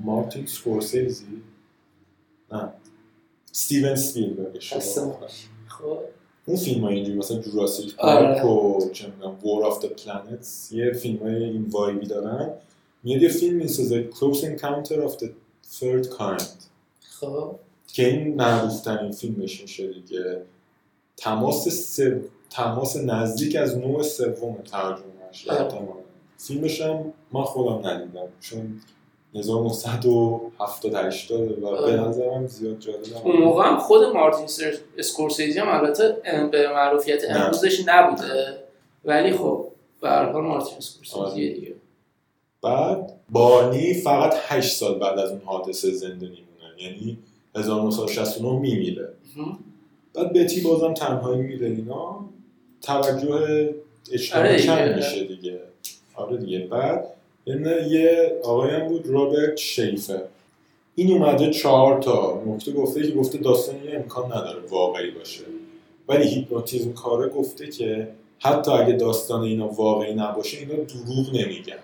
مارتین 0.00 0.46
سکورسیزی؟ 0.46 1.42
نه. 2.52 2.68
استیون 3.50 3.94
سپیلبرگ. 3.94 4.60
خب. 5.68 5.98
اون 6.46 6.56
فیلم 6.56 6.84
های 6.84 6.94
اینجوری 6.94 7.18
مثلا 7.18 7.38
Jurassic 7.38 7.94
آره. 7.98 8.42
Park 8.42 8.44
و 8.44 8.90
چه 8.90 9.06
War 9.42 9.64
of 9.64 9.84
Planets 9.84 10.72
یه 10.72 10.92
فیلم 10.92 11.18
های 11.18 11.44
این 11.44 11.66
vibe 11.70 11.99
ی 11.99 12.06
دارن. 12.06 12.50
میاد 13.02 13.22
یه 13.22 13.28
فیلم 13.28 13.56
می‌سازه 13.56 14.10
Close 14.10 14.36
Encounter 14.36 15.08
of 15.08 15.18
the 15.18 15.28
Third 15.78 16.06
Kind. 16.18 16.42
خب. 17.00 17.56
که 17.86 18.08
این 18.08 18.34
معروف 18.34 18.80
ترین 18.80 19.12
فیلمش 19.12 19.62
میشه 19.62 19.92
دیگه. 19.92 20.42
تماس 21.16 21.68
سو... 21.68 22.20
تماس 22.50 22.96
نزدیک 22.96 23.56
از 23.56 23.78
نوع 23.78 24.02
سوم 24.02 24.56
ترجمهش 24.56 25.48
آره. 25.48 26.03
فیلمش 26.38 26.80
هم 26.80 27.12
من 27.32 27.42
خودم 27.42 27.88
ندیدم 27.88 28.28
چون 28.40 28.80
1970 29.34 30.94
80 30.94 31.40
و 31.40 31.56
به 31.56 31.68
آره. 31.68 32.00
نظرم 32.00 32.46
زیاد 32.46 32.78
جالب 32.78 32.98
اون 33.24 33.36
موقع 33.36 33.64
هم 33.68 33.78
خود 33.78 34.02
مارتین 34.02 34.48
اسکورسیزی 34.98 35.58
هم 35.58 35.68
البته 35.68 36.16
به 36.52 36.72
معروفیت. 36.72 37.22
امروزش 37.30 37.84
نبوده 37.86 38.58
ولی 39.04 39.32
خب 39.32 39.66
به 40.00 40.08
هر 40.08 40.32
حال 40.32 40.42
مارتین 40.42 40.76
اسکورسیزی 40.78 41.20
آره. 41.20 41.54
دیگه 41.54 41.74
بعد 42.62 43.12
بارنی 43.30 43.94
فقط 43.94 44.34
8 44.46 44.76
سال 44.76 44.98
بعد 44.98 45.18
از 45.18 45.30
اون 45.30 45.40
حادثه 45.44 45.90
زنده 45.90 46.26
میمونه 46.26 46.82
یعنی 46.82 47.18
1969 47.54 48.52
میمیره. 48.58 49.08
بعد 50.14 50.32
بتی 50.32 50.60
بازم 50.60 50.94
تنهایی 50.94 51.42
میره 51.42 51.66
اینا 51.66 52.24
توجه 52.82 53.74
اجتماعی 54.12 54.48
آره. 54.48 54.62
کم 54.62 54.94
میشه 54.94 55.24
دیگه 55.24 55.60
آره 56.14 56.36
دیگه. 56.36 56.58
بعد 56.58 57.06
یه 57.46 57.56
یه 57.88 58.32
آقایی 58.44 58.74
هم 58.74 58.88
بود 58.88 59.06
رابرت 59.06 59.56
شیفر. 59.56 60.22
این 60.94 61.12
اومده 61.12 61.50
چهار 61.50 62.02
تا 62.02 62.42
نکته 62.46 62.72
گفته 62.72 63.02
که 63.02 63.12
گفته 63.12 63.38
داستان 63.38 63.84
یه 63.84 63.94
امکان 63.94 64.26
نداره 64.26 64.60
واقعی 64.70 65.10
باشه. 65.10 65.42
ولی 66.08 66.28
هیپنوتیزم 66.28 66.92
کاره 66.92 67.28
گفته 67.28 67.66
که 67.66 68.08
حتی 68.38 68.70
اگه 68.70 68.92
داستان 68.92 69.42
اینا 69.42 69.68
واقعی 69.68 70.14
نباشه 70.14 70.58
اینا 70.58 70.74
دروغ 70.74 71.28
نمیگن. 71.34 71.76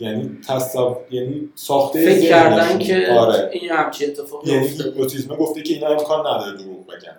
یعنی 0.00 0.38
تصور 0.48 0.96
یعنی 1.10 1.48
ساخته 1.54 2.14
فکر 2.14 2.28
کردن. 2.28 2.78
که 2.78 3.06
آره. 3.18 3.50
این 3.52 3.70
همچی 3.70 4.06
اتفاقی 4.06 4.50
یعنی 4.52 4.68
هیپنوتیزم 4.68 5.36
گفته 5.36 5.62
که 5.62 5.74
اینا 5.74 5.86
امکان 5.86 6.20
نداره 6.20 6.56
دروغ 6.56 6.86
بگن. 6.86 7.16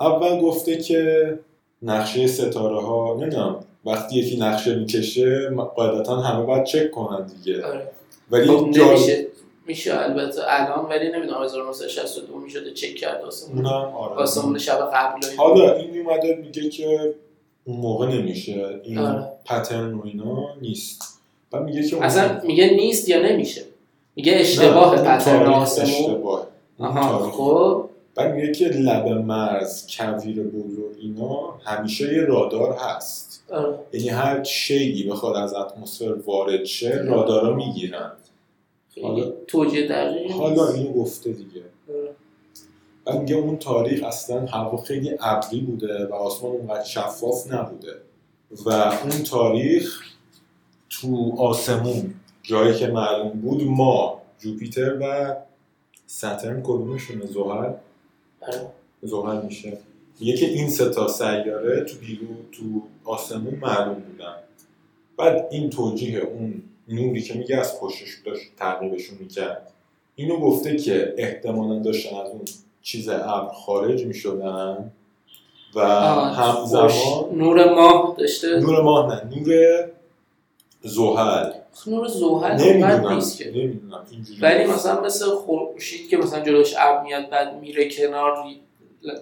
اول 0.00 0.40
گفته 0.40 0.76
که 0.76 1.38
نقشه 1.82 2.26
ستاره 2.26 2.80
ها 2.80 3.16
نمی‌دونم. 3.20 3.64
وقتی 3.86 4.16
یکی 4.16 4.36
نقشه 4.36 4.74
می‌کشه 4.74 5.50
قاعدتا 5.76 6.16
همه 6.16 6.46
باید 6.46 6.64
چک 6.64 6.90
کنن 6.90 7.26
دیگه 7.26 7.66
آره. 7.66 7.90
ولی 8.30 8.46
خب 8.46 8.70
جالب 8.70 8.90
نمیشه 8.90 9.26
میشه 9.66 9.94
البته 10.02 10.40
الان 10.46 10.86
ولی 10.88 11.08
نمی‌دونم 11.12 11.42
1962 11.42 12.38
می‌شده 12.38 12.70
چک 12.70 12.94
کرد 12.94 13.24
آسمون 13.24 13.66
آره 13.66 14.14
آسمون 14.14 14.58
شب 14.58 14.90
قبل. 14.94 15.20
حالا 15.36 15.74
این 15.74 15.90
میومده 15.90 16.38
میگه 16.42 16.68
که 16.68 17.14
اون 17.64 17.76
موقع 17.76 18.06
نمیشه 18.06 18.80
این 18.84 18.98
آره. 18.98 19.24
پترن 19.44 19.94
و 19.94 20.00
اینا 20.04 20.48
نیست 20.62 21.20
بعد 21.50 21.62
میگه 21.62 21.88
که 21.88 21.96
اون- 21.96 22.04
اصلا 22.04 22.40
میگه 22.44 22.70
نیست 22.70 23.08
یا 23.08 23.22
نمیشه 23.22 23.62
میگه 24.16 24.32
اشتباه 24.36 24.96
پترن 24.96 25.46
آسمون 25.46 26.22
آها. 26.78 27.30
خب 27.30 27.88
بعد 28.14 28.34
میگه 28.34 28.52
که 28.52 28.68
لب 28.68 29.08
مرز 29.08 29.86
کویر 29.96 30.42
بزرگ 30.42 30.96
اینا 31.00 31.54
همیشه 31.64 32.14
یه 32.14 32.20
رادار 32.22 32.76
هست. 32.80 33.35
یعنی 33.92 34.08
هر 34.08 34.42
شیعی 34.44 35.02
بخواد 35.10 35.36
از 35.36 35.54
اتمسفر 35.54 36.12
وارد 36.12 36.64
شه 36.64 37.02
رادارا 37.08 37.54
می‌گیرن. 37.56 38.12
حالا- 39.02 39.30
توجیه 39.46 39.88
دقیقی 39.88 40.32
حالا. 40.32 40.68
اینو 40.72 40.92
گفته 40.92 41.32
دیگه. 41.32 41.62
بعد 43.04 43.20
میگه 43.20 43.34
اون 43.36 43.56
تاریخ 43.58 44.04
اصلا 44.04 44.46
هوا 44.46 44.76
خیلی 44.76 45.16
ابری 45.20 45.60
بوده 45.60 46.06
و 46.06 46.14
آسمان 46.14 46.52
اونقدر 46.52 46.84
شفاف 46.84 47.52
نبوده. 47.52 47.92
و 48.66 48.70
اون 49.02 49.22
تاریخ 49.30 50.00
تو 50.90 51.34
آسمون 51.38 52.14
جایی 52.42 52.74
که 52.74 52.86
معلوم 52.86 53.28
بود 53.30 53.62
ما 53.64 54.22
جوپیتر 54.38 54.98
و 55.00 55.34
سترن 56.06 56.62
کدومشونه؟ 56.62 57.26
زحل. 57.26 57.72
زحل 59.02 59.46
میشه. 59.46 59.78
میگه 60.20 60.36
که 60.36 60.46
این 60.46 60.68
سه 60.70 60.90
تا 60.90 61.08
سیاره 61.08 61.84
تو 61.84 61.96
بیرون 61.96 62.36
تو 62.52 62.62
آسمون 63.04 63.54
معلوم 63.54 63.94
بودن. 63.94 64.34
بعد 65.16 65.48
این 65.50 65.70
توجیه 65.70 66.20
اون 66.20 66.62
نوری 66.88 67.22
که 67.22 67.34
میگه 67.34 67.56
از 67.56 67.80
پشتش 67.80 68.08
داشت 68.26 68.56
تعقیبشون 68.56 69.18
می‌کرد. 69.20 69.72
اینو 70.14 70.40
گفته 70.40 70.76
که 70.76 71.14
احتمالا 71.16 71.78
داشتن 71.82 72.16
از 72.16 72.30
اون 72.30 72.44
چیز 72.82 73.08
ابر 73.08 73.52
خارج 73.52 74.04
می‌شدن 74.04 74.92
و 75.74 75.80
همزمان. 75.80 76.92
نور 77.34 77.74
ماه 77.74 78.14
داشته؟ 78.18 78.60
نور 78.60 78.82
ماه 78.82 79.14
نه 79.14 79.36
نور 79.36 79.88
زحل. 80.82 81.52
نور 81.86 82.08
زحل؟ 82.08 82.24
اونقدر 82.24 82.64
نمی‌دونم 82.64 83.12
نیست 83.14 83.38
که. 83.38 83.50
نمی‌دونم 83.50 84.06
ولی 84.40 84.64
مثلا 84.64 85.00
مثل 85.00 85.26
خورشید 85.26 86.08
که 86.08 86.16
مثلا 86.16 86.40
جلوش 86.40 86.74
ابر 86.78 87.02
میاد 87.02 87.30
بعد 87.30 87.60
میره 87.60 87.90
کنار 87.90 88.44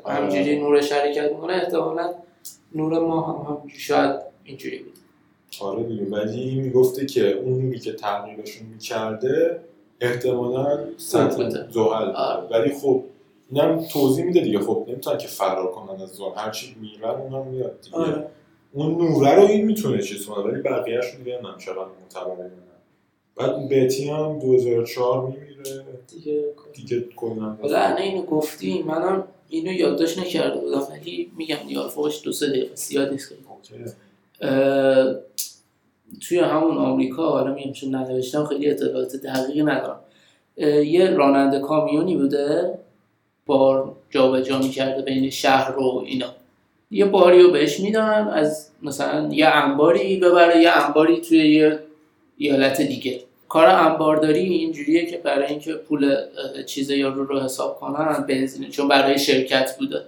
همینجوری 0.07 0.61
نورش 0.61 0.93
حرکت 0.93 1.33
می‌کنه 1.33 1.53
احتمالا 1.53 2.15
نور 2.75 2.99
ماه 2.99 3.27
هم 3.29 3.55
همینجوری 3.55 3.81
شاید 3.81 4.21
اینجوری 4.45 4.79
بود 4.79 4.95
آره 5.61 5.83
دیگه 5.83 6.05
ولی 6.05 6.55
می‌گفته 6.61 7.07
که 7.07 7.33
اون 7.33 7.63
نوری 7.63 7.79
که 7.79 7.93
تغییرشون 7.93 8.67
می‌کرده 8.67 9.61
احتمالا 10.01 10.79
سطح. 10.97 11.49
زحل 11.71 12.11
آره. 12.11 12.49
ولی 12.51 12.73
خب 12.73 13.03
اینم 13.51 13.85
توضیح 13.93 14.25
میده 14.25 14.41
دیگه 14.41 14.59
خب 14.59 14.85
نمی‌تونن 14.89 15.19
که 15.19 15.29
فرار 15.29 15.71
کنن 15.73 16.03
از 16.03 16.09
زحل 16.09 16.31
هرچی 16.37 16.77
میرن 16.81 17.11
اونم 17.11 17.47
میاد 17.47 17.81
دیگه. 17.81 17.97
آره. 17.97 18.27
اون 18.73 18.95
نوره 18.95 19.35
رو 19.35 19.47
این 19.47 19.65
می‌تونه 19.65 20.03
چیز 20.03 20.27
کنه 20.27 20.45
ولی 20.45 20.63
بقیهش 20.63 21.05
رو 21.05 21.25
دیگه 21.25 21.41
نمیشه 21.51 21.71
معتبر 21.73 22.51
بعد 23.37 23.69
بتی 23.69 24.11
هم 24.11 24.39
2004 24.39 25.27
میمیره. 25.27 25.85
دیگه 26.15 26.45
دیگه 26.73 27.05
کلا 27.17 27.57
حالا 27.63 27.79
الان 27.79 27.99
اینو 27.99 28.23
گفتی 28.23 28.83
منم 28.83 29.25
اینو 29.49 29.73
یادداشت 29.73 30.19
نکرده 30.19 30.61
بودم 30.61 30.83
ولی 30.91 31.31
میگم 31.37 31.57
دیگه 31.69 31.89
فوقش 31.89 32.23
دو 32.25 32.33
سه 32.33 32.49
دقیقه 32.49 32.75
زیاد 32.75 33.13
نیست. 33.13 33.35
توی 36.29 36.39
همون 36.39 36.77
آمریکا 36.77 37.31
حالا 37.31 37.55
میگم 37.55 37.73
چون 37.73 37.95
ننوشتم 37.95 38.45
خیلی 38.45 38.71
اطلاعات 38.71 39.17
دقیقی 39.17 39.63
ندارم. 39.63 40.01
یه 40.87 41.11
راننده 41.11 41.59
کامیونی 41.59 42.17
بوده 42.17 42.79
بار 43.47 43.97
جابجا 44.11 44.59
می‌کرده 44.59 45.03
بین 45.03 45.31
شهر 45.31 45.79
و 45.79 46.05
اینا. 46.07 46.35
یه 46.91 47.05
باری 47.05 47.43
رو 47.43 47.51
بهش 47.51 47.81
میدن 47.81 48.29
از 48.29 48.71
مثلا 48.83 49.29
یه 49.33 49.47
انباری 49.47 50.17
ببره 50.17 50.61
یه 50.61 50.71
انباری 50.71 51.21
توی 51.21 51.55
یه 51.55 51.79
ایالت 52.37 52.81
دیگه. 52.81 53.21
کار 53.55 53.67
انبارداری 53.67 54.41
اینجوریه 54.41 55.07
که 55.07 55.19
برای 55.19 55.47
اینکه 55.47 55.73
پول 55.73 56.17
چیز 56.67 56.91
یارو 56.91 57.25
رو 57.25 57.41
حساب 57.41 57.81
کنن 57.81 58.25
بنزین 58.29 58.71
چون 58.71 58.89
برای 58.89 59.19
شرکت 59.19 59.77
بوده. 59.79 60.03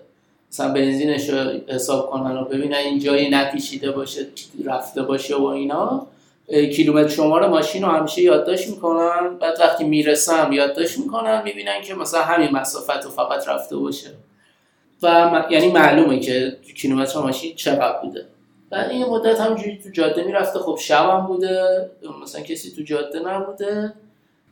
مثلا 0.53 0.73
بنزینش 0.73 1.29
رو 1.29 1.51
حساب 1.69 2.11
کنن 2.11 2.37
و 2.37 2.45
ببینن 2.45 2.77
این 2.77 2.99
جایی 2.99 3.31
نپیچیده 3.31 3.91
باشه 3.91 4.27
رفته 4.65 5.03
باشه 5.03 5.37
و 5.37 5.45
اینا. 5.45 6.07
کیلومتر 6.49 7.09
شماره 7.09 7.47
ماشین 7.47 7.83
رو 7.83 7.89
همیشه 7.89 8.23
یادداشت 8.23 8.69
می‌کنن. 8.69 9.37
بعد 9.41 9.61
وقتی 9.61 9.85
می‌رسم 9.85 10.53
یادداشت 10.53 10.99
می‌کنن 10.99 11.43
می‌بینن 11.43 11.83
که 11.83 11.95
مثلا 11.95 12.23
همین 12.23 12.51
مسافت 12.51 13.05
رو 13.05 13.11
فقط 13.11 13.49
رفته 13.49 13.77
باشه. 13.77 14.11
و 15.03 15.45
یعنی 15.51 15.69
معلومه 15.69 16.21
که 16.21 16.57
کیلومتر 16.77 17.19
ماشین 17.19 17.55
چقدر 17.57 17.99
بوده. 18.03 18.25
بعد 18.71 18.91
این 18.91 19.05
مدت 19.05 19.41
همینجوری 19.41 19.79
تو 19.85 19.91
جاده 19.91 20.25
می‌رفته 20.25 20.59
خب 20.59 20.79
شبم 20.81 21.27
بوده 21.27 21.91
مثلا 22.23 22.43
کسی 22.43 22.71
تو 22.77 22.83
جاده 22.83 23.19
نبوده. 23.19 23.93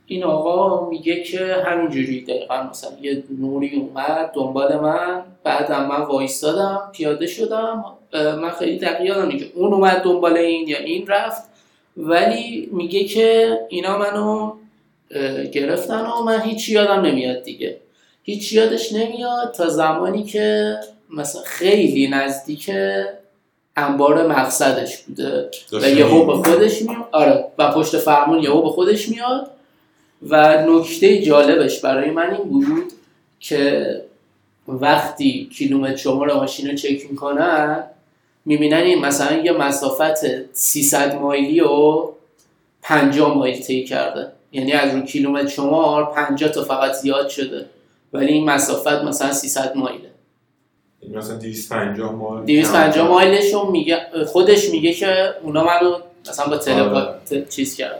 این 0.06 0.24
آقا 0.24 0.88
میگه 0.90 1.22
که 1.22 1.56
همینجوری 1.66 2.24
دقیقا 2.24 2.62
مثلا 2.62 2.90
یه 3.00 3.22
نوری 3.38 3.76
اومد 3.76 4.30
دنبال 4.34 4.80
من 4.80 5.22
بعدم 5.44 5.86
من 5.86 6.00
وایستادم 6.00 6.90
پیاده 6.92 7.26
شدم. 7.26 7.84
من 8.12 8.50
خیلی 8.50 8.78
دقیق 8.78 9.06
یادم 9.06 9.26
نیست 9.26 9.44
که 9.44 9.50
اون 9.54 9.72
اومد 9.72 10.02
دنبال 10.02 10.36
این 10.36 10.68
یا 10.68 10.78
این 10.78 11.06
رفت. 11.06 11.42
ولی 11.96 12.68
میگه 12.72 13.04
که 13.04 13.58
اینا 13.68 13.98
منو 13.98 14.52
گرفتن 15.52 16.00
و 16.06 16.22
من 16.22 16.40
هیچ 16.40 16.68
یادم 16.68 17.00
نمیاد 17.00 17.42
دیگه. 17.42 17.76
هیچ 18.22 18.52
یادش 18.52 18.92
نمیاد 18.92 19.52
تا 19.52 19.68
زمانی 19.68 20.24
که 20.24 20.76
مثلا 21.10 21.42
خیلی 21.42 22.08
نزدیک 22.08 22.70
انبار 23.76 24.26
مقصدش 24.26 25.02
بوده. 25.02 25.50
و 25.72 25.88
یهو 25.88 26.24
به 26.24 26.32
خودش 26.32 26.82
میاد. 26.82 27.08
آره. 27.12 27.44
و 27.58 27.70
پشت 27.72 27.98
فرمون 27.98 28.42
یهو 28.42 28.62
به 28.62 28.68
خودش 28.68 29.08
میاد. 29.08 29.50
و 30.28 30.64
نکته 30.66 31.22
جالبش 31.22 31.80
برای 31.80 32.10
من 32.10 32.34
این 32.34 32.48
بود 32.48 32.92
که 33.40 34.00
وقتی 34.68 35.50
کیلومتر 35.58 35.96
شماره 35.96 36.34
ماشین 36.34 36.70
رو 36.70 36.76
چک 36.76 37.10
می‌کنن 37.10 37.84
می‌بینن 38.44 38.76
این 38.76 38.98
مثلا 38.98 39.36
یه 39.36 39.52
مسافت 39.52 40.52
300 40.52 41.14
مایلی 41.14 41.60
و 41.60 42.08
50 42.82 43.34
مایل 43.36 43.60
طی 43.62 43.84
کرده. 43.84 44.32
یعنی 44.52 44.72
از 44.72 44.94
رو 44.94 45.00
کیلومتر 45.00 45.48
شمار 45.48 46.04
50 46.04 46.50
تا 46.50 46.64
فقط 46.64 46.92
زیاد 46.92 47.28
شده. 47.28 47.66
ولی 48.12 48.32
این 48.32 48.44
مسافت 48.50 49.04
مثلا 49.04 49.32
300 49.32 49.76
مایله. 49.76 50.13
مثلا 51.12 51.36
250 51.36 52.12
مایل 52.12 52.46
250 52.46 53.08
مایلشون 53.08 53.70
میگه 53.70 54.06
خودش 54.26 54.70
میگه 54.70 54.92
که 54.92 55.34
اونا 55.42 55.64
منو 55.64 55.98
مثلا 56.28 56.46
با 56.46 56.56
تلپات 56.58 57.32
آره. 57.32 57.44
چیز 57.44 57.76
کردن. 57.76 57.98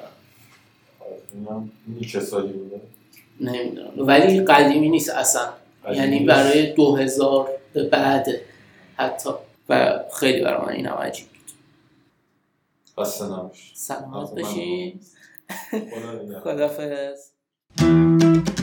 چه 2.12 2.20
سالی 2.20 2.52
بوده. 2.52 2.80
نمی‌دونم. 3.40 3.90
ولی 3.96 4.44
قدیمی 4.44 4.88
نیست 4.88 5.10
اصلا. 5.10 5.48
یعنی. 5.94 6.18
برای 6.18 6.72
2000 6.72 7.48
به 7.72 7.84
بعد 7.84 8.26
حتی. 8.96 9.30
و 9.68 10.00
خیلی 10.14 10.42
برای 10.44 10.66
من 10.66 10.72
این 10.72 10.86
هم 10.86 10.94
عجیب 10.94 11.26
بود. 11.26 11.34
خسته 12.98 13.24
نباش 13.24 13.72
سلامت 13.74 14.38
از 14.38 14.56
من. 17.80 18.44